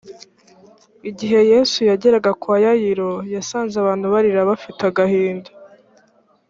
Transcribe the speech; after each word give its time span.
igihe 1.09 1.39
yesu 1.51 1.79
yageraga 1.89 2.31
kwa 2.41 2.55
yayiro 2.65 3.11
yasanze 3.35 3.75
abantu 3.79 4.05
barira 4.13 4.49
bafite 4.49 4.81
agahinda 4.89 5.49